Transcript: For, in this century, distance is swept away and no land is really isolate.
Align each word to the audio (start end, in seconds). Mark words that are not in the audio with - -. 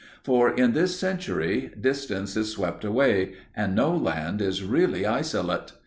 For, 0.23 0.49
in 0.49 0.73
this 0.73 0.99
century, 0.99 1.69
distance 1.79 2.35
is 2.35 2.49
swept 2.49 2.83
away 2.83 3.33
and 3.55 3.75
no 3.75 3.95
land 3.95 4.41
is 4.41 4.63
really 4.63 5.05
isolate. 5.05 5.73